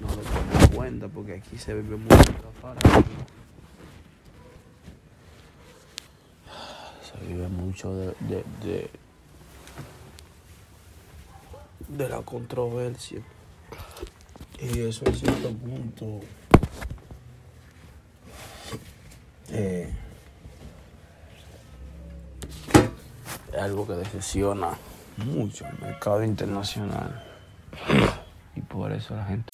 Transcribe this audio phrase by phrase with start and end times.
[0.00, 2.80] No lo tomo en cuenta porque aquí se vive mucho afuera.
[7.02, 8.44] Se vive mucho de,
[11.88, 13.20] de la controversia.
[14.60, 16.20] Y eso en cierto punto
[19.48, 19.92] eh,
[23.52, 24.70] es algo que decepciona
[25.16, 27.22] mucho el mercado internacional.
[28.56, 29.53] Y por eso la gente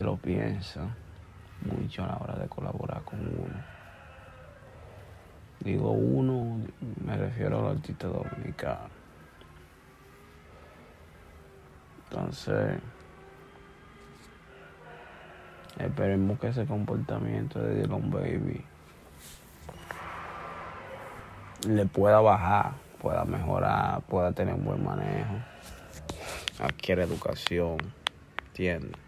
[0.00, 0.82] Lo piensa
[1.62, 3.78] mucho a la hora de colaborar con uno.
[5.60, 6.60] Digo uno,
[7.04, 8.96] me refiero al artista dominicano.
[12.04, 12.80] Entonces,
[15.78, 18.64] esperemos que ese comportamiento de Dylan Baby
[21.66, 22.72] le pueda bajar,
[23.02, 25.34] pueda mejorar, pueda tener un buen manejo,
[26.60, 27.78] adquiere educación,
[28.46, 29.07] ¿entiendes?